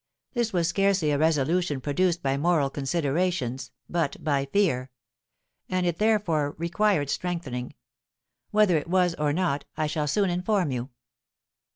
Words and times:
This 0.33 0.51
was 0.51 0.67
scarcely 0.67 1.11
a 1.11 1.19
resolution 1.19 1.79
produced 1.79 2.23
by 2.23 2.35
moral 2.35 2.71
considerations, 2.71 3.69
but 3.87 4.15
by 4.23 4.45
fear; 4.45 4.89
and 5.69 5.85
it 5.85 5.99
therefore 5.99 6.55
required 6.57 7.11
strengthening. 7.11 7.75
Whether 8.49 8.79
it 8.79 8.89
was, 8.89 9.13
or 9.19 9.31
not, 9.31 9.65
I 9.77 9.85
shall 9.85 10.07
soon 10.07 10.31
inform 10.31 10.71
you. 10.71 10.89